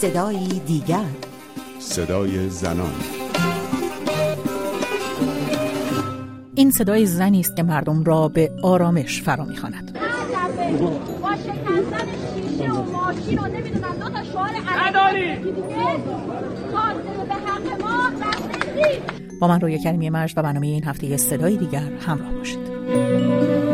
صدایی 0.00 0.60
دیگر. 0.66 1.04
صدای 1.78 2.48
زنان. 2.48 2.92
این 6.54 6.70
صدای 6.70 7.06
زنی 7.06 7.40
است 7.40 7.56
که 7.56 7.62
مردم 7.62 8.04
را 8.04 8.28
به 8.28 8.50
آرامش 8.62 9.22
فرا 9.22 9.44
می‌خواند. 9.44 9.98
با 11.22 11.34
شکستن 11.36 12.06
شیشه 12.34 12.72
و 12.72 12.82
ماشین 12.82 13.38
و 13.38 13.46
نمی‌دونم 13.46 13.94
دو 14.00 14.08
تا 14.08 14.24
شعار 14.24 14.50
عربی 14.68 15.50
به 17.28 17.34
حق 17.34 17.80
ما 17.80 18.10
با 19.40 19.48
من 19.48 19.60
روی 19.60 19.78
کلمی 19.78 20.10
مجد 20.10 20.38
و 20.38 20.42
برنامه 20.42 20.66
این 20.66 20.84
هفته 20.84 21.16
صدای 21.16 21.56
دیگر 21.56 21.92
همراه 22.06 22.32
باشید. 22.32 23.67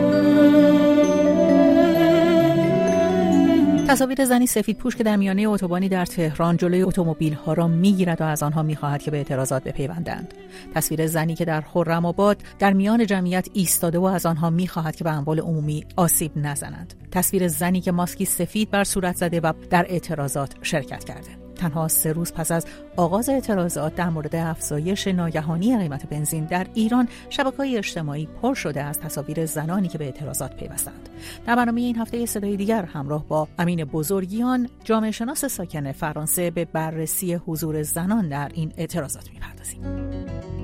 تصاویر 3.94 4.24
زنی 4.24 4.46
سفید 4.46 4.78
پوش 4.78 4.96
که 4.96 5.04
در 5.04 5.16
میانه 5.16 5.48
اتوبانی 5.48 5.88
در 5.88 6.06
تهران 6.06 6.56
جلوی 6.56 6.82
اتومبیل 6.82 7.34
ها 7.34 7.52
را 7.52 7.68
می‌گیرد 7.68 8.20
و 8.20 8.24
از 8.24 8.42
آنها 8.42 8.62
می‌خواهد 8.62 9.02
که 9.02 9.10
به 9.10 9.16
اعتراضات 9.16 9.64
بپیوندند. 9.64 10.34
تصویر 10.74 11.06
زنی 11.06 11.34
که 11.34 11.44
در 11.44 11.60
خرم 11.60 12.06
آباد 12.06 12.42
در 12.58 12.72
میان 12.72 13.06
جمعیت 13.06 13.48
ایستاده 13.52 13.98
و 13.98 14.04
از 14.04 14.26
آنها 14.26 14.50
می‌خواهد 14.50 14.96
که 14.96 15.04
به 15.04 15.10
اموال 15.10 15.40
عمومی 15.40 15.84
آسیب 15.96 16.32
نزنند. 16.36 16.94
تصویر 17.10 17.48
زنی 17.48 17.80
که 17.80 17.92
ماسکی 17.92 18.24
سفید 18.24 18.70
بر 18.70 18.84
صورت 18.84 19.16
زده 19.16 19.40
و 19.40 19.52
در 19.70 19.86
اعتراضات 19.88 20.54
شرکت 20.62 21.04
کرده. 21.04 21.43
تنها 21.64 21.88
سه 21.88 22.12
روز 22.12 22.32
پس 22.32 22.52
از 22.52 22.66
آغاز 22.96 23.28
اعتراضات 23.28 23.94
در 23.94 24.08
مورد 24.08 24.36
افزایش 24.36 25.08
ناگهانی 25.08 25.78
قیمت 25.78 26.06
بنزین 26.06 26.44
در 26.44 26.66
ایران 26.74 27.08
شبکه 27.30 27.56
های 27.56 27.76
اجتماعی 27.76 28.28
پر 28.42 28.54
شده 28.54 28.82
از 28.82 29.00
تصاویر 29.00 29.46
زنانی 29.46 29.88
که 29.88 29.98
به 29.98 30.04
اعتراضات 30.04 30.56
پیوستند. 30.56 31.08
در 31.46 31.56
برنامه 31.56 31.80
این 31.80 31.96
هفته 31.96 32.26
صدای 32.26 32.56
دیگر 32.56 32.82
همراه 32.84 33.28
با 33.28 33.48
امین 33.58 33.84
بزرگیان 33.84 34.68
جامعه 34.84 35.10
شناس 35.10 35.44
ساکن 35.44 35.92
فرانسه 35.92 36.50
به 36.50 36.64
بررسی 36.64 37.34
حضور 37.34 37.82
زنان 37.82 38.28
در 38.28 38.50
این 38.54 38.72
اعتراضات 38.76 39.30
می‌پردازیم. 39.30 40.63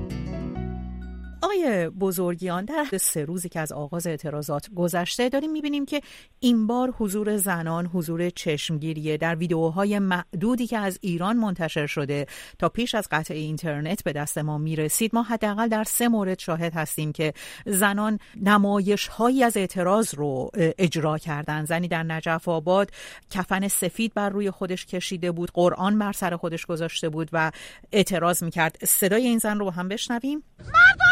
آقای 1.43 1.89
بزرگیان 1.89 2.65
در 2.65 2.85
سه 2.97 3.25
روزی 3.25 3.49
که 3.49 3.59
از 3.59 3.71
آغاز 3.71 4.07
اعتراضات 4.07 4.69
گذشته 4.75 5.29
داریم 5.29 5.51
می‌بینیم 5.51 5.85
که 5.85 6.01
این 6.39 6.67
بار 6.67 6.93
حضور 6.97 7.37
زنان 7.37 7.85
حضور 7.85 8.29
چشمگیریه 8.29 9.17
در 9.17 9.35
ویدیوهای 9.35 9.99
معدودی 9.99 10.67
که 10.67 10.77
از 10.77 10.97
ایران 11.01 11.37
منتشر 11.37 11.87
شده 11.87 12.25
تا 12.59 12.69
پیش 12.69 12.95
از 12.95 13.07
قطع 13.11 13.33
اینترنت 13.33 14.03
به 14.03 14.13
دست 14.13 14.37
ما 14.37 14.57
می‌رسید. 14.57 15.15
ما 15.15 15.23
حداقل 15.23 15.67
در 15.67 15.83
سه 15.83 16.07
مورد 16.07 16.39
شاهد 16.39 16.73
هستیم 16.73 17.11
که 17.11 17.33
زنان 17.65 18.19
نمایش 18.35 19.07
هایی 19.07 19.43
از 19.43 19.57
اعتراض 19.57 20.15
رو 20.15 20.51
اجرا 20.53 21.17
کردن 21.17 21.65
زنی 21.65 21.87
در 21.87 22.03
نجف 22.03 22.47
آباد 22.47 22.91
کفن 23.29 23.67
سفید 23.67 24.13
بر 24.13 24.29
روی 24.29 24.51
خودش 24.51 24.85
کشیده 24.85 25.31
بود 25.31 25.51
قرآن 25.53 25.99
بر 25.99 26.11
سر 26.11 26.35
خودش 26.35 26.65
گذاشته 26.65 27.09
بود 27.09 27.29
و 27.33 27.51
اعتراض 27.91 28.43
می‌کرد. 28.43 28.85
صدای 28.85 29.27
این 29.27 29.37
زن 29.37 29.59
رو 29.59 29.69
هم 29.69 29.87
بشنویم. 29.87 30.43
مردم! 30.59 31.10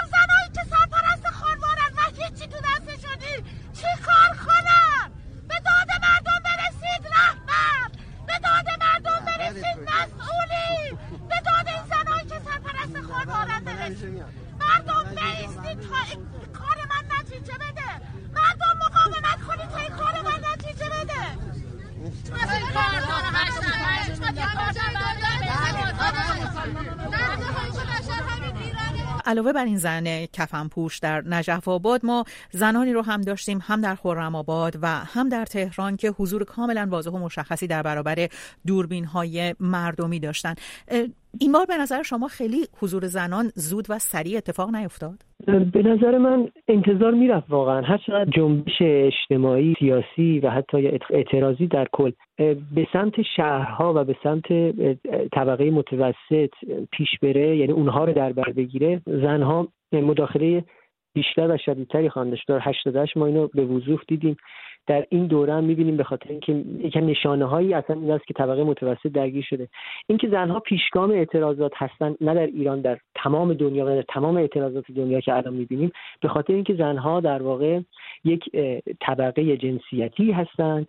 بیستید 15.15 15.79
تا 15.79 16.01
کار 16.53 16.77
من 16.89 17.19
نتیجه 17.19 17.53
بده. 17.53 17.89
مردم 18.33 18.77
مقاومت 18.85 19.41
کنید 19.47 19.69
تا 19.69 19.95
کار 19.97 20.21
من 20.21 20.39
نتیجه 20.53 20.85
بده. 20.85 21.49
علاوه 29.25 29.53
بر 29.53 29.65
این 29.65 29.77
زن 29.77 30.25
کفن 30.25 30.67
پوش 30.67 30.99
در 30.99 31.21
نجف 31.21 31.67
آباد 31.67 32.05
ما 32.05 32.25
زنانی 32.51 32.93
رو 32.93 33.01
هم 33.01 33.21
داشتیم 33.21 33.59
هم 33.63 33.81
در 33.81 33.95
خرم 33.95 34.35
آباد 34.35 34.79
و 34.81 34.87
هم 34.87 35.29
در 35.29 35.45
تهران 35.45 35.97
که 35.97 36.09
حضور 36.09 36.43
کاملا 36.43 36.87
واضح 36.89 37.11
و 37.11 37.17
مشخصی 37.17 37.67
در 37.67 37.83
برابر 37.83 38.29
دوربین 38.67 39.05
های 39.05 39.55
مردمی 39.59 40.19
داشتن. 40.19 40.55
این 41.39 41.51
بار 41.51 41.65
به 41.65 41.77
نظر 41.77 42.03
شما 42.03 42.27
خیلی 42.27 42.67
حضور 42.81 43.05
زنان 43.05 43.45
زود 43.55 43.85
و 43.89 43.99
سریع 43.99 44.37
اتفاق 44.37 44.75
نیفتاد؟ 44.75 45.15
به 45.73 45.83
نظر 45.83 46.17
من 46.17 46.49
انتظار 46.67 47.11
می‌رفت 47.11 47.49
واقعا. 47.49 47.81
هر 47.81 47.97
چقدر 47.97 48.29
جنبش 48.31 48.81
اجتماعی 48.81 49.75
سیاسی 49.79 50.39
و 50.39 50.49
حتی 50.49 50.99
اعتراضی 51.09 51.67
در 51.67 51.87
کل 51.91 52.11
به 52.75 52.87
سمت 52.93 53.21
شهرها 53.35 53.93
و 53.95 54.03
به 54.03 54.15
سمت 54.23 54.47
طبقه 55.29 55.71
متوسط 55.71 56.49
پیش 56.91 57.09
بره 57.21 57.57
یعنی 57.57 57.71
اونها 57.71 58.05
رو 58.05 58.13
در 58.13 58.33
بر 58.33 58.51
بگیره 58.51 59.01
زنها 59.05 59.67
مداخله 59.91 60.63
بیشتر 61.13 61.51
و 61.51 61.57
شدیدتری 61.57 62.09
خواهند 62.09 62.31
داشت. 62.31 62.47
در 62.47 62.59
88 62.61 63.17
ما 63.17 63.25
اینو 63.25 63.47
به 63.47 63.65
وضوح 63.65 63.99
دیدیم. 64.07 64.37
در 64.89 65.05
این 65.09 65.27
دوره 65.27 65.53
هم 65.53 65.63
می‌بینیم 65.63 65.97
به 65.97 66.03
خاطر 66.03 66.29
اینکه 66.29 66.53
یکم 66.79 67.05
نشانه 67.05 67.45
هایی 67.45 67.73
اصلا 67.73 67.95
این 67.95 68.11
است 68.11 68.27
که 68.27 68.33
طبقه 68.33 68.63
متوسط 68.63 69.07
درگیر 69.07 69.45
شده. 69.49 69.67
اینکه 70.07 70.29
زنها 70.29 70.59
پیشگام 70.59 71.11
اعتراضات 71.11 71.71
هستن 71.75 72.15
نه 72.21 72.33
در 72.33 72.45
ایران 72.45 72.81
در 72.81 72.97
تمام 73.15 73.53
دنیا 73.53 73.85
و 73.85 73.89
در 73.89 74.01
تمام 74.01 74.37
اعتراضات 74.37 74.91
دنیا 74.91 75.19
که 75.19 75.35
الان 75.35 75.53
می‌بینیم 75.53 75.91
به 76.21 76.27
خاطر 76.27 76.53
اینکه 76.53 76.73
زنها 76.73 77.19
در 77.19 77.41
واقع 77.41 77.79
یک 78.23 78.49
طبقه 79.01 79.57
جنسیتی 79.57 80.31
هستند 80.31 80.87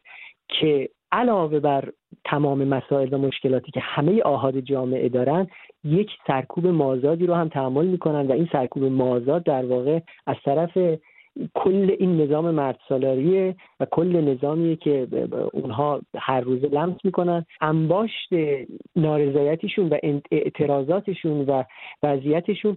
که 0.48 0.88
علاوه 1.12 1.60
بر 1.60 1.92
تمام 2.24 2.64
مسائل 2.64 3.14
و 3.14 3.18
مشکلاتی 3.18 3.70
که 3.70 3.80
همه 3.80 4.22
آهاد 4.22 4.60
جامعه 4.60 5.08
دارن 5.08 5.46
یک 5.84 6.10
سرکوب 6.26 6.66
مازادی 6.66 7.26
رو 7.26 7.34
هم 7.34 7.48
تحمل 7.48 7.86
می‌کنن 7.86 8.26
و 8.26 8.32
این 8.32 8.48
سرکوب 8.52 8.84
مازاد 8.84 9.44
در 9.44 9.64
واقع 9.64 10.00
از 10.26 10.36
طرف 10.44 10.78
کل 11.54 11.96
این 11.98 12.20
نظام 12.20 12.50
مرد 12.50 12.78
سالاریه 12.88 13.56
و 13.80 13.84
کل 13.84 14.20
نظامیه 14.20 14.76
که 14.76 15.08
اونها 15.52 16.00
هر 16.18 16.40
روزه 16.40 16.68
لمس 16.68 16.96
می‌کنن. 17.04 17.46
انباشت 17.60 18.28
نارضایتیشون 18.96 19.88
و 19.88 19.98
اعتراضاتشون 20.30 21.40
و 21.40 21.62
وضعیتشون 22.02 22.76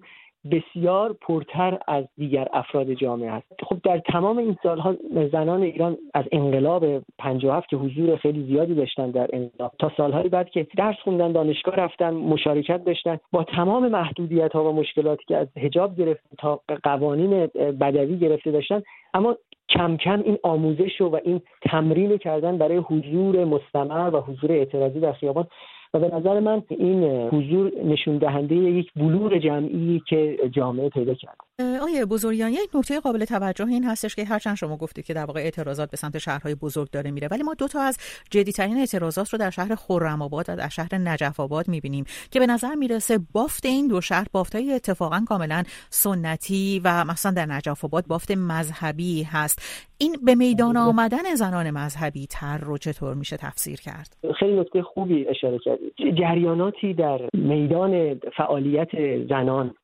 بسیار 0.52 1.14
پرتر 1.14 1.80
از 1.88 2.06
دیگر 2.18 2.48
افراد 2.54 2.94
جامعه 2.94 3.32
است. 3.32 3.48
خب 3.64 3.78
در 3.84 4.00
تمام 4.00 4.38
این 4.38 4.58
سالها 4.64 4.96
زنان 5.32 5.62
ایران 5.62 5.98
از 6.14 6.26
انقلاب 6.32 6.86
57 7.18 7.70
که 7.70 7.78
حضور 7.78 8.16
خیلی 8.16 8.44
زیادی 8.44 8.76
داشتن 8.76 9.12
در 9.12 9.30
انقلاب. 9.34 9.72
تا 9.80 9.92
سالهای 9.98 10.30
بعد 10.30 10.50
که 10.50 10.68
درس 10.78 10.96
خوندن 11.04 11.32
دانشگاه 11.32 11.76
رفتن 11.76 12.14
مشارکت 12.14 12.84
داشتن 12.86 13.20
با 13.32 13.44
تمام 13.44 13.88
محدودیت 13.88 14.54
ها 14.54 14.70
و 14.70 14.76
مشکلاتی 14.76 15.24
که 15.28 15.38
از 15.38 15.48
حجاب 15.58 15.96
گرفته 15.96 16.30
تا 16.38 16.62
قوانین 16.84 17.48
بدوی 17.56 18.18
گرفته 18.18 18.52
داشتن. 18.52 18.82
اما 19.14 19.36
کم 19.70 19.98
کم 19.98 20.22
این 20.26 20.38
آموزش 20.44 21.02
و 21.02 21.20
این 21.24 21.42
تمرین 21.62 22.18
کردن 22.18 22.58
برای 22.58 22.78
حضور 22.78 23.46
مستمر 23.46 24.10
و 24.14 24.22
حضور 24.22 24.52
اعتراضی 24.52 25.00
در 25.00 25.14
خیابان 25.14 25.48
و 25.94 26.00
به 26.00 26.16
نظر 26.16 26.40
من 26.40 26.64
این 26.70 27.04
حضور 27.04 27.72
نشون 27.86 28.18
دهنده 28.18 28.56
یک 28.56 28.92
بلور 28.96 29.40
جمعی 29.40 30.02
که 30.08 30.40
جامعه 30.52 30.90
پیدا 30.90 31.14
کرد 31.14 31.38
آیه 31.60 32.06
بزرگیان 32.06 32.52
یک 32.52 32.70
نکته 32.76 33.00
قابل 33.00 33.26
توجه 33.26 33.68
این 33.68 33.84
هستش 33.84 34.16
که 34.16 34.26
هرچند 34.26 34.56
شما 34.56 34.78
گفتید 34.78 35.06
که 35.06 35.14
در 35.14 35.26
واقع 35.26 35.40
اعتراضات 35.40 35.92
به 35.92 35.98
سمت 35.98 36.18
شهرهای 36.18 36.56
بزرگ 36.56 36.90
داره 36.92 37.12
میره 37.12 37.28
ولی 37.32 37.44
ما 37.44 37.54
دو 37.54 37.68
تا 37.68 37.82
از 37.82 37.98
جدیترین 38.32 38.78
اعتراضات 38.78 39.30
رو 39.30 39.40
در 39.40 39.50
شهر 39.50 39.76
خرم 39.76 40.22
آباد 40.22 40.46
و 40.50 40.56
در 40.56 40.70
شهر 40.70 40.96
نجف 40.96 41.40
آباد 41.40 41.68
می‌بینیم 41.68 42.06
که 42.32 42.40
به 42.40 42.48
نظر 42.48 42.76
می‌رسه 42.76 43.20
بافت 43.34 43.66
این 43.66 43.88
دو 43.88 44.02
شهر 44.02 44.28
بافتای 44.34 44.74
اتفاقا 44.74 45.24
کاملا 45.28 45.64
سنتی 45.90 46.82
و 46.84 47.06
مثلا 47.06 47.32
در 47.32 47.46
نجف 47.46 47.86
آباد 47.86 48.08
بافت 48.08 48.32
مذهبی 48.32 49.24
هست. 49.24 49.90
این 49.98 50.16
به 50.26 50.36
میدان 50.36 50.78
آمدن 50.78 51.36
زنان 51.36 51.72
مذهبی 51.72 52.28
تر 52.30 52.58
رو 52.58 52.78
چطور 52.78 53.14
میشه 53.14 53.38
تفسیر 53.38 53.82
کرد؟ 53.82 54.18
خیلی 54.40 54.60
نکته 54.60 54.82
خوبی 54.82 55.28
اشاره 55.28 55.60
کردید. 55.60 55.94
جریاناتی 56.20 56.94
در 56.94 57.20
میدان 57.34 58.20
فعالیت 58.38 58.90
زنان 59.30 59.76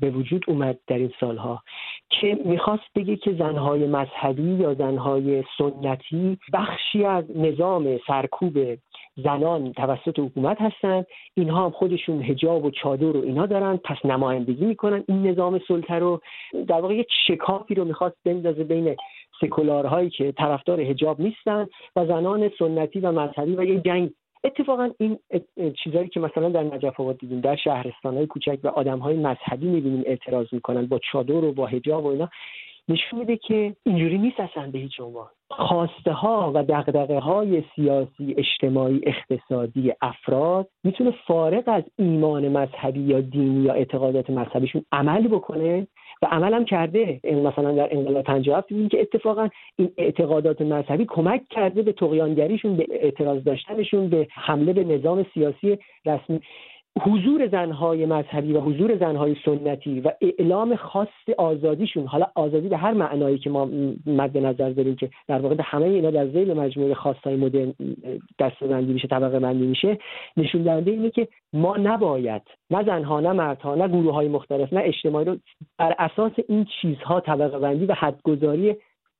به 0.00 0.10
وجود 0.10 0.44
اومد 0.48 0.78
در 0.86 0.98
این 0.98 1.12
سالها 1.20 1.62
که 2.10 2.38
می‌خواست 2.44 2.82
بگه 2.94 3.16
که 3.16 3.32
زنهای 3.32 3.86
مذهبی 3.86 4.42
یا 4.42 4.74
زنهای 4.74 5.44
سنتی 5.58 6.38
بخشی 6.52 7.04
از 7.04 7.24
نظام 7.36 7.98
سرکوب 8.06 8.58
زنان 9.16 9.72
توسط 9.72 10.18
حکومت 10.18 10.60
هستند. 10.60 11.06
اینها 11.34 11.64
هم 11.64 11.70
خودشون 11.70 12.22
هجاب 12.22 12.64
و 12.64 12.70
چادر 12.70 13.16
و 13.16 13.22
اینا 13.22 13.46
دارن. 13.46 13.76
پس 13.76 13.96
نمایندگی 14.04 14.64
می‌کنن 14.64 15.04
این 15.08 15.26
نظام 15.26 15.60
سلطه 15.68 15.94
رو. 15.94 16.20
در 16.68 16.80
واقع 16.80 16.94
یک 16.94 17.08
شکافی 17.26 17.74
رو 17.74 17.84
می‌خواست 17.84 18.16
بندازه 18.24 18.64
بین 18.64 18.96
سکولارهایی 19.40 20.10
که 20.10 20.32
طرفدار 20.32 20.80
هجاب 20.80 21.20
نیستن 21.20 21.66
و 21.96 22.06
زنان 22.06 22.50
سنتی 22.58 23.00
و 23.00 23.12
مذهبی 23.12 23.56
و 23.56 23.64
یک 23.64 23.82
جنگ 23.82 24.10
اتفاقا 24.44 24.90
این 24.98 25.18
چیزهایی 25.84 26.08
که 26.08 26.20
مثلا 26.20 26.48
در 26.48 26.62
نجف 26.62 27.00
آباد 27.00 27.18
دیدیم 27.18 27.40
در 27.40 27.56
شهرستان 27.56 28.16
های 28.16 28.26
کوچک 28.26 28.58
و 28.62 28.68
آدم 28.68 28.98
های 28.98 29.16
مذهبی 29.16 29.66
می‌بینیم 29.66 30.02
اعتراض 30.06 30.46
می‌کنن 30.52 30.86
با 30.86 31.00
چادر 31.12 31.44
و 31.44 31.52
با 31.52 31.66
هجاب 31.66 32.04
و 32.04 32.08
اینا. 32.08 32.28
نشون 32.88 33.18
میده 33.18 33.36
که 33.36 33.76
اینجوری 33.86 34.18
نیست 34.18 34.40
اصلا 34.40 34.70
به 34.70 34.78
هیچ 34.78 35.00
عنوان. 35.00 35.26
خواسته 35.50 36.12
ها 36.12 36.52
و 36.54 36.62
دقدقه 36.62 37.18
های 37.18 37.62
سیاسی 37.76 38.34
اجتماعی 38.36 39.00
اقتصادی 39.02 39.92
افراد 40.00 40.68
می‌تونه 40.84 41.14
فارغ 41.26 41.64
از 41.66 41.84
ایمان 41.96 42.48
مذهبی 42.48 43.00
یا 43.00 43.20
دینی 43.20 43.64
یا 43.64 43.72
اعتقادات 43.72 44.30
مذهبیشون 44.30 44.84
عمل 44.92 45.28
بکنه 45.28 45.86
و 46.22 46.26
عمل 46.26 46.54
هم 46.54 46.64
کرده 46.64 47.20
مثلا 47.24 47.72
در 47.72 47.88
انقلاب 47.96 48.24
57 48.24 48.68
دیدیم 48.68 48.88
که 48.88 49.00
اتفاقا 49.00 49.48
این 49.76 49.92
اعتقادات 49.96 50.60
مذهبی 50.60 51.04
کمک 51.08 51.42
کرده 51.50 51.82
به 51.82 51.92
تقیانگریشون 51.92 52.76
به 52.76 52.86
اعتراض 52.90 53.44
داشتنشون 53.44 54.08
به 54.08 54.26
حمله 54.30 54.72
به 54.72 54.84
نظام 54.84 55.26
سیاسی 55.34 55.78
رسمی. 56.06 56.40
حضور 56.98 57.48
زنهای 57.48 58.06
مذهبی 58.06 58.52
و 58.52 58.60
حضور 58.60 58.96
زنهای 58.96 59.36
سنتی 59.44 60.00
و 60.00 60.12
اعلام 60.20 60.76
خاص 60.76 61.08
آزادیشون 61.38 62.06
حالا 62.06 62.26
آزادی 62.34 62.68
به 62.68 62.76
هر 62.76 62.92
معنایی 62.92 63.38
که 63.38 63.50
ما 63.50 63.64
مد 64.06 64.38
نظر 64.38 64.70
داریم 64.70 64.96
که 64.96 65.10
در 65.28 65.38
واقع 65.38 65.56
همه 65.64 65.86
اینا 65.86 66.10
در 66.10 66.26
ذیل 66.26 66.54
مجموعه 66.54 66.94
خاصهای 66.94 67.36
مدرن 67.36 67.74
دستبندی 68.38 68.92
میشه 68.92 69.08
طبقه 69.08 69.38
بندی 69.38 69.66
میشه 69.66 69.98
نشون 70.36 70.62
دهنده 70.62 70.90
اینه 70.90 71.10
که 71.10 71.28
ما 71.52 71.76
نباید 71.76 72.42
نه 72.70 72.84
زنها 72.84 73.20
نه 73.20 73.32
مردها 73.32 73.74
نه 73.74 73.88
گروه 73.88 74.14
های 74.14 74.28
مختلف 74.28 74.72
نه 74.72 74.80
اجتماعی 74.84 75.24
رو 75.24 75.36
بر 75.78 75.94
اساس 75.98 76.32
این 76.48 76.66
چیزها 76.80 77.20
طبقه 77.20 77.58
بندی 77.58 77.86
و 77.86 77.94
حدگذاری 77.94 78.76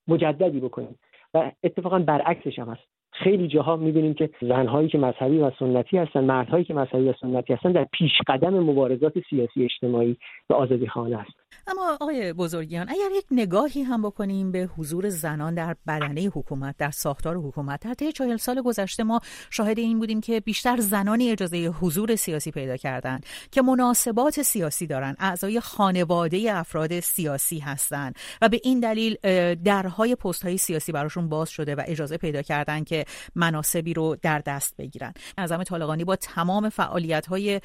مجددی 0.08 0.60
بکنیم. 0.60 0.98
و 1.34 1.50
اتفاقا 1.62 1.98
برعکسش 1.98 2.58
هم 2.58 2.68
هست. 2.68 2.99
خیلی 3.24 3.48
جاها 3.48 3.76
می‌بینیم 3.76 4.14
که 4.14 4.30
زنهایی 4.40 4.88
که 4.88 4.98
مذهبی 4.98 5.38
و 5.38 5.50
سنتی 5.58 5.98
هستن 5.98 6.24
مردهایی 6.24 6.64
که 6.64 6.74
مذهبی 6.74 7.08
و 7.08 7.12
سنتی 7.20 7.52
هستن 7.52 7.72
در 7.72 7.86
پیش 7.92 8.12
قدم 8.26 8.54
مبارزات 8.54 9.12
سیاسی 9.30 9.64
اجتماعی 9.64 10.16
و 10.50 10.54
آزادی 10.54 10.86
خانه 10.86 11.16
هست 11.16 11.39
اما 11.66 11.98
آقای 12.00 12.32
بزرگیان 12.32 12.88
اگر 12.88 13.08
یک 13.16 13.24
نگاهی 13.30 13.82
هم 13.82 14.02
بکنیم 14.02 14.52
به 14.52 14.68
حضور 14.76 15.08
زنان 15.08 15.54
در 15.54 15.76
بدنه 15.86 16.20
حکومت 16.20 16.76
در 16.76 16.90
ساختار 16.90 17.36
حکومت 17.36 17.80
در 17.80 17.94
طی 17.94 18.12
چهل 18.12 18.36
سال 18.36 18.62
گذشته 18.62 19.02
ما 19.02 19.20
شاهد 19.50 19.78
این 19.78 19.98
بودیم 19.98 20.20
که 20.20 20.40
بیشتر 20.40 20.80
زنانی 20.80 21.30
اجازه 21.30 21.66
حضور 21.66 22.16
سیاسی 22.16 22.50
پیدا 22.50 22.76
کردند 22.76 23.26
که 23.50 23.62
مناسبات 23.62 24.42
سیاسی 24.42 24.86
دارند 24.86 25.16
اعضای 25.18 25.60
خانواده 25.60 26.52
افراد 26.52 27.00
سیاسی 27.00 27.58
هستند 27.58 28.14
و 28.42 28.48
به 28.48 28.60
این 28.64 28.80
دلیل 28.80 29.16
درهای 29.54 30.14
پست 30.14 30.42
های 30.42 30.58
سیاسی 30.58 30.92
براشون 30.92 31.28
باز 31.28 31.50
شده 31.50 31.74
و 31.74 31.82
اجازه 31.86 32.16
پیدا 32.16 32.42
کردن 32.42 32.84
که 32.84 33.04
مناسبی 33.34 33.94
رو 33.94 34.16
در 34.22 34.38
دست 34.38 34.76
بگیرن 34.76 35.14
اعظم 35.38 35.62
طالقانی 35.62 36.04
با 36.04 36.16
تمام 36.16 36.68
فعالیت 36.68 37.26
های 37.26 37.60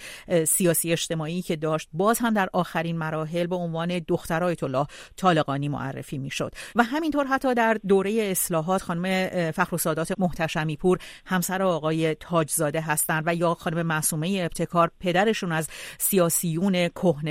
سیاسی 0.47 0.91
اجتماعی 0.91 1.41
که 1.41 1.55
داشت 1.55 1.89
باز 1.93 2.19
هم 2.19 2.33
در 2.33 2.49
آخرین 2.53 2.97
مراحل 2.97 3.47
به 3.47 3.55
عنوان 3.55 3.84
دختر 4.07 4.43
آیت 4.43 4.63
الله 4.63 4.85
طالقانی 5.17 5.69
معرفی 5.69 6.17
می‌شد. 6.17 6.51
و 6.75 6.83
همینطور 6.83 7.25
حتی 7.27 7.53
در 7.53 7.77
دوره 7.87 8.27
اصلاحات 8.31 8.81
خانم 8.81 9.27
فخر 9.51 9.77
سادات 9.77 10.19
محتشمی 10.19 10.77
پور 10.77 10.97
همسر 11.25 11.61
آقای 11.61 12.15
تاجزاده 12.15 12.81
هستند 12.81 13.23
و 13.25 13.35
یا 13.35 13.53
خانم 13.53 13.81
معصومه 13.81 14.41
ابتکار 14.45 14.91
پدرشون 14.99 15.51
از 15.51 15.67
سیاسیون 15.97 16.87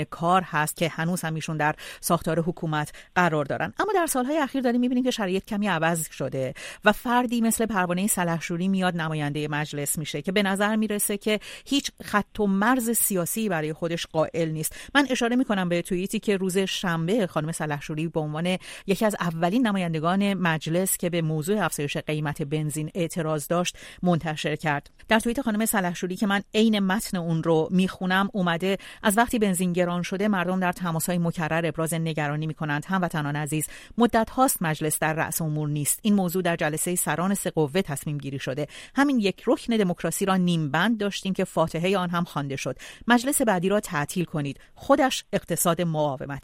کار 0.09 0.41
هست 0.41 0.75
که 0.75 0.89
هنوز 0.89 1.21
هم 1.21 1.35
ایشون 1.35 1.57
در 1.57 1.75
ساختار 2.01 2.39
حکومت 2.39 2.91
قرار 3.15 3.45
دارن. 3.45 3.73
اما 3.79 3.93
در 3.95 4.05
سالهای 4.05 4.37
اخیر 4.37 4.61
داریم 4.61 4.81
می‌بینیم 4.81 5.03
که 5.03 5.11
شرایط 5.11 5.45
کمی 5.45 5.67
عوض 5.67 6.09
شده 6.11 6.53
و 6.85 6.91
فردی 6.91 7.41
مثل 7.41 7.65
پروانه 7.65 8.07
سلحشوری 8.07 8.67
میاد 8.67 8.97
نماینده 8.97 9.47
مجلس 9.47 9.97
میشه 9.97 10.21
که 10.21 10.31
به 10.31 10.43
نظر 10.43 10.75
می‌رسه 10.75 11.17
که 11.17 11.39
هیچ 11.65 11.91
خط 12.03 12.39
و 12.39 12.47
مرز 12.47 12.89
سیاسی 12.89 13.49
برای 13.49 13.73
خودش 13.73 14.05
قائل 14.05 14.49
نیست. 14.49 14.75
من 14.95 15.07
اشاره 15.09 15.35
می‌کنم 15.35 15.69
به 15.69 15.81
توییتی 15.81 16.19
که 16.19 16.37
روز 16.45 16.57
شنبه 16.57 17.27
خانم 17.27 17.51
سلحشوری 17.51 18.07
به 18.07 18.19
عنوان 18.19 18.57
یکی 18.87 19.05
از 19.05 19.15
اولین 19.19 19.67
نمایندگان 19.67 20.33
مجلس 20.33 20.97
که 20.97 21.09
به 21.09 21.21
موضوع 21.21 21.65
افزایش 21.65 21.97
قیمت 21.97 22.41
بنزین 22.41 22.91
اعتراض 22.95 23.47
داشت 23.47 23.77
منتشر 24.03 24.55
کرد. 24.55 24.89
در 25.07 25.19
توییت 25.19 25.41
خانم 25.41 25.65
سلحشوری 25.65 26.15
که 26.15 26.27
من 26.27 26.41
عین 26.53 26.79
متن 26.79 27.17
اون 27.17 27.43
رو 27.43 27.67
می‌خونم 27.71 28.29
اومده 28.33 28.77
از 29.03 29.17
وقتی 29.17 29.39
بنزین 29.39 29.73
گران 29.73 30.01
شده 30.01 30.27
مردم 30.27 30.59
در 30.59 30.73
های 31.07 31.17
مکرر 31.17 31.65
ابراز 31.65 31.93
نگرانی 31.93 32.47
می‌کنند. 32.47 32.85
هموطنان 32.87 33.35
عزیز 33.35 33.67
مدت 33.97 34.29
هاست 34.29 34.61
مجلس 34.61 34.99
در 34.99 35.13
رأس 35.13 35.41
امور 35.41 35.69
نیست. 35.69 35.99
این 36.01 36.13
موضوع 36.13 36.41
در 36.41 36.55
جلسه 36.55 36.95
سران 36.95 37.33
سه 37.33 37.49
قوه 37.49 37.81
تصمیم 37.81 38.17
گیری 38.17 38.39
شده. 38.39 38.67
همین 38.95 39.19
یک 39.19 39.43
رکن 39.47 39.77
دموکراسی 39.77 40.25
را 40.25 40.35
نیم 40.35 40.71
بند 40.71 40.97
داشتیم 40.97 41.33
که 41.33 41.43
فاتحه 41.43 41.97
آن 41.97 42.09
هم 42.09 42.23
خوانده 42.23 42.55
شد. 42.55 42.77
مجلس 43.07 43.41
بعدی 43.41 43.69
را 43.69 43.79
تعطیل 43.79 44.25
کنید. 44.25 44.59
خودش 44.75 45.23
اقتصاد 45.33 45.81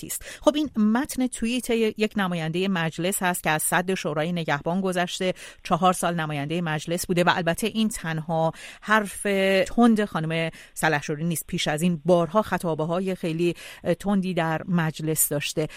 است. 0.03 0.39
خب 0.41 0.51
این 0.55 0.69
متن 0.77 1.27
توییت 1.27 1.69
یک 1.69 2.13
نماینده 2.17 2.67
مجلس 2.67 3.23
هست 3.23 3.43
که 3.43 3.49
از 3.49 3.63
صد 3.63 3.93
شورای 3.93 4.31
نگهبان 4.31 4.81
گذشته 4.81 5.33
چهار 5.63 5.93
سال 5.93 6.15
نماینده 6.15 6.61
مجلس 6.61 7.07
بوده 7.07 7.23
و 7.23 7.31
البته 7.35 7.67
این 7.67 7.89
تنها 7.89 8.51
حرف 8.81 9.23
تند 9.67 10.05
خانم 10.05 10.49
سلحشوری 10.73 11.23
نیست. 11.23 11.47
پیش 11.47 11.67
از 11.67 11.81
این 11.81 12.01
بارها 12.05 12.41
خطابه 12.41 12.83
های 12.83 13.15
خیلی 13.15 13.53
تندی 13.99 14.33
در 14.33 14.61
مجلس 14.67 15.29
داشته. 15.29 15.67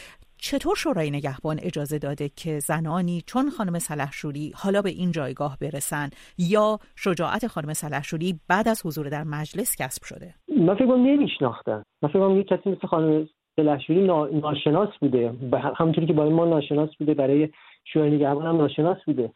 چطور 0.44 0.76
شورای 0.76 1.10
نگهبان 1.10 1.58
اجازه 1.62 1.98
داده 1.98 2.30
که 2.36 2.58
زنانی 2.58 3.22
چون 3.26 3.50
خانم 3.50 3.78
سلحشوری 3.78 4.52
حالا 4.56 4.82
به 4.82 4.90
این 4.90 5.10
جایگاه 5.12 5.58
برسن 5.60 6.10
یا 6.38 6.78
شجاعت 6.96 7.46
خانم 7.46 7.72
سلحشوری 7.72 8.40
بعد 8.48 8.68
از 8.68 8.86
حضور 8.86 9.08
در 9.08 9.24
مجلس 9.24 9.76
کسب 9.76 10.04
شده؟ 10.04 10.34
من 10.48 10.74
فکر 10.74 10.96
نمیشناختن. 10.96 11.82
من 12.02 12.08
فکر 12.08 12.42
کسی 12.42 12.70
مثل 12.70 12.86
خانم 12.86 13.28
سلحشوری 13.56 14.06
ناشناس 14.32 14.88
بوده. 15.00 15.32
همونطوری 15.76 16.06
که 16.06 16.12
با 16.12 16.30
ما 16.30 16.44
ناشناس 16.44 16.96
بوده 16.96 17.14
برای 17.14 17.48
شورای 17.84 18.10
نگهبان 18.10 18.46
هم 18.46 18.56
ناشناس 18.56 18.98
بوده. 19.06 19.30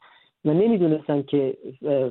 و 0.45 0.53
نمی‌دونستن 0.53 1.23
که 1.23 1.57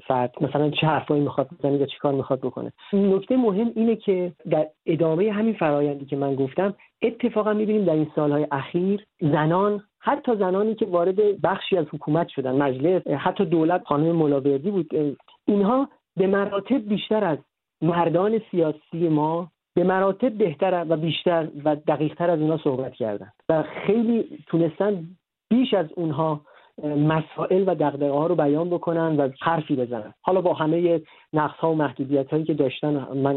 فرد 0.08 0.36
مثلا 0.42 0.70
چه 0.70 0.88
حرفایی 0.88 1.22
می‌خواد 1.22 1.48
بزنه 1.60 1.78
یا 1.78 1.86
چه 1.86 1.98
کار 2.00 2.14
می‌خواد 2.14 2.40
بکنه. 2.40 2.74
نکته 2.94 3.38
مهم 3.38 3.72
اینه 3.76 3.96
که 3.96 4.32
در 4.50 4.68
ادامه 4.86 5.32
همین 5.32 5.54
فرایندی 5.54 6.06
که 6.06 6.16
من 6.16 6.36
گفتم 6.36 6.74
اتفاقا 7.02 7.54
می‌بینیم 7.54 7.86
در 7.86 7.94
این 7.94 8.12
سالهای 8.16 8.48
اخیر 8.52 9.06
زنان 9.22 9.84
حتی 10.00 10.36
زنانی 10.36 10.76
که 10.76 10.86
وارد 10.86 11.42
بخشی 11.42 11.78
از 11.78 11.86
حکومت 11.94 12.28
شدن 12.28 12.52
مجلس 12.52 13.08
حتی 13.08 13.46
دولت 13.46 13.84
خانم 13.84 14.16
ملاوردی 14.16 14.72
بود 14.72 14.90
اینها 15.46 15.90
به 16.18 16.28
مراتب 16.28 16.90
بیشتر 16.90 17.24
از 17.24 17.38
مردان 17.82 18.42
سیاسی 18.52 19.10
ما 19.10 19.52
به 19.78 19.84
مراتب 19.84 20.30
بهتر 20.30 20.86
و 20.90 20.98
بیشتر 20.98 21.48
و 21.66 21.76
دقیقتر 21.76 22.30
از 22.30 22.40
اونها 22.40 22.58
صحبت 22.58 22.94
کردن 22.94 23.32
و 23.50 23.64
خیلی 23.64 24.26
تونستن 24.48 25.04
بیش 25.50 25.74
از 25.74 25.86
اونها 25.96 26.42
مسائل 26.84 27.64
و 27.68 27.76
دقدقه 27.76 28.10
ها 28.10 28.28
رو 28.28 28.36
بیان 28.36 28.70
بکنن 28.70 29.18
و 29.18 29.30
حرفی 29.42 29.76
بزنن. 29.76 30.14
حالا 30.22 30.42
با 30.42 30.54
همه 30.54 31.02
نقص 31.34 31.56
ها 31.60 31.72
و 31.72 31.76
محدودیت 31.76 32.30
هایی 32.30 32.44
که 32.44 32.54
داشتن 32.54 33.08
من 33.14 33.36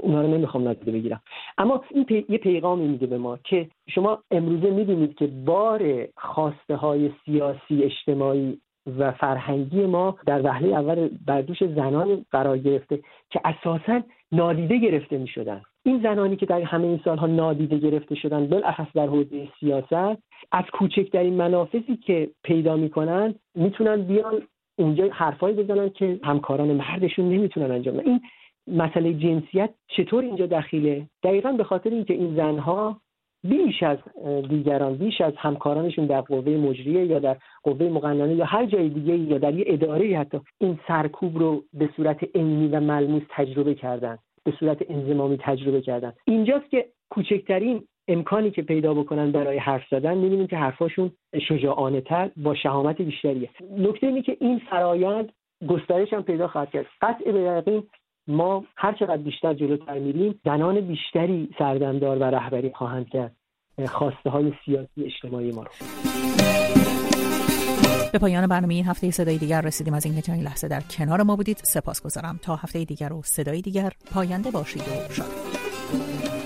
اونها 0.00 0.20
رو 0.20 0.28
نمی‌خوام 0.28 0.64
نادیده 0.64 0.92
بگیرم. 0.92 1.20
اما 1.58 1.84
این 1.90 2.24
یه 2.28 2.38
پیغامی 2.38 2.88
میده 2.88 3.06
به 3.06 3.18
ما 3.18 3.38
که 3.44 3.68
شما 3.88 4.18
امروزه 4.30 4.70
می‌بینید 4.70 5.14
که 5.14 5.26
بار 5.26 6.06
خواسته 6.16 6.76
های 6.76 7.10
سیاسی 7.24 7.82
اجتماعی 7.82 8.58
و 8.98 9.12
فرهنگی 9.12 9.86
ما 9.86 10.18
در 10.26 10.42
وهله 10.42 10.68
اول 10.68 11.08
بر 11.26 11.40
دوش 11.40 11.64
زنان 11.64 12.24
قرار 12.30 12.58
گرفته 12.58 13.00
که 13.30 13.40
اساسا 13.44 14.00
نادیده 14.32 14.78
گرفته 14.78 15.18
می 15.18 15.28
شدن 15.28 15.62
این 15.82 16.00
زنانی 16.02 16.36
که 16.36 16.46
در 16.46 16.60
همه 16.60 16.86
این 16.86 17.00
سالها 17.04 17.26
نادیده 17.26 17.78
گرفته 17.78 18.14
شدن 18.14 18.46
بالاخص 18.46 18.86
در 18.94 19.06
حوزه 19.06 19.48
سیاست 19.60 20.22
از 20.52 20.64
کوچکترین 20.72 21.34
منافذی 21.34 21.96
که 21.96 22.30
پیدا 22.44 22.76
می‌کنن 22.76 23.34
می‌تونن 23.54 24.02
بیان 24.02 24.42
اونجا 24.78 25.08
حرفایی 25.12 25.56
بزنن 25.56 25.88
که 25.88 26.20
همکاران 26.22 26.72
مردشون 26.72 27.28
نمی‌تونن 27.28 27.70
انجام 27.70 27.98
این 27.98 28.20
مسئله 28.66 29.14
جنسیت 29.14 29.70
چطور 29.88 30.24
اینجا 30.24 30.46
دخیله 30.46 31.06
دقیقا 31.22 31.52
به 31.52 31.64
خاطر 31.64 31.90
اینکه 31.90 32.14
این 32.14 32.36
زنها 32.36 33.00
بیش 33.44 33.82
از 33.82 33.98
دیگران 34.48 34.94
بیش 34.96 35.20
از 35.20 35.32
همکارانشون 35.36 36.06
در 36.06 36.20
قوه 36.20 36.52
مجریه 36.56 37.04
یا 37.04 37.18
در 37.18 37.36
قوه 37.62 37.88
مقننه 37.88 38.34
یا 38.34 38.44
هر 38.44 38.66
جای 38.66 38.88
دیگه 38.88 39.16
یا 39.16 39.38
در 39.38 39.54
یه 39.54 39.64
اداره 39.66 40.18
حتی 40.18 40.40
این 40.58 40.78
سرکوب 40.88 41.38
رو 41.38 41.64
به 41.74 41.90
صورت 41.96 42.24
عینی 42.34 42.68
و 42.68 42.80
ملموس 42.80 43.22
تجربه 43.30 43.74
کردن 43.74 44.18
به 44.44 44.52
صورت 44.60 44.90
انزمامی 44.90 45.38
تجربه 45.40 45.80
کردن. 45.80 46.12
اینجاست 46.24 46.70
که 46.70 46.86
کوچکترین 47.10 47.84
امکانی 48.08 48.50
که 48.50 48.62
پیدا 48.62 48.94
بکنن 48.94 49.32
برای 49.32 49.58
حرف 49.58 49.82
زدن 49.90 50.18
می‌بینیم 50.18 50.46
که 50.46 50.56
حرفاشون 50.56 51.10
شجاعانه 51.48 52.00
تر 52.00 52.30
با 52.36 52.54
شهامت 52.54 53.02
بیشتریه. 53.02 53.50
نکته 53.78 54.06
اینه 54.06 54.22
که 54.22 54.36
این 54.40 54.58
فرایند 54.70 55.32
گسترش 55.68 56.12
هم 56.12 56.22
پیدا 56.22 56.48
خواهد 56.48 56.70
کرد. 56.70 56.86
قطع 57.02 57.32
به 57.32 57.40
یقین 57.40 57.82
ما 58.26 58.64
هر 58.76 58.92
چقدر 58.92 59.16
بیشتر 59.16 59.54
جلوتر 59.54 59.98
میریم 59.98 60.40
زنان 60.44 60.80
بیشتری 60.80 61.50
سردمدار 61.58 62.18
و 62.18 62.24
رهبری 62.24 62.72
خواهند 62.74 63.08
کرد. 63.08 63.36
خواسته 63.88 64.30
های 64.30 64.52
سیاسی 64.64 65.04
اجتماعی 65.04 65.52
ما 65.52 65.62
رو. 65.62 65.70
به 68.12 68.18
پایان 68.18 68.46
برنامه 68.46 68.74
این 68.74 68.84
هفته 68.84 69.10
صدای 69.10 69.38
دیگر 69.38 69.60
رسیدیم. 69.60 69.94
از 69.94 70.06
اینکه 70.06 70.22
تا 70.22 70.32
این 70.32 70.42
لحظه 70.42 70.68
در 70.68 70.80
کنار 70.80 71.22
ما 71.22 71.36
بودید 71.36 71.56
سپاس 71.56 72.02
گذارم 72.02 72.38
تا 72.42 72.56
هفته 72.56 72.84
دیگر 72.84 73.12
و 73.12 73.22
صدای 73.22 73.60
دیگر 73.60 73.92
پاینده 74.14 74.50
باشید 74.50 74.82
و 74.82 75.12
شاد 75.12 76.43